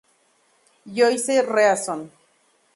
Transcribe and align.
Joyce 0.95 1.37
Reason. 1.45 2.01